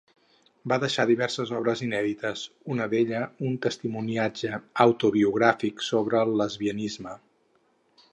[0.71, 3.19] Va deixar diverses obres inèdites, una d'ella
[3.49, 7.15] un testimoniatge autobiogràfic sobre el lesbianisme.